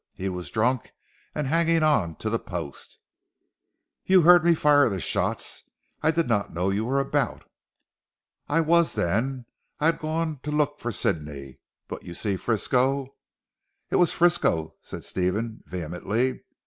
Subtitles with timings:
[0.15, 0.93] He was drunk
[1.35, 2.97] and hanging on to the post."
[4.03, 5.61] "You heard me fire the shots.
[6.01, 7.47] I did not know you were about?"
[8.49, 9.45] "I was then.
[9.79, 11.59] I had gone to look for Sidney.
[11.87, 13.15] But you see Frisco"
[13.91, 16.45] "It was Frisco," said Stephen vehemently.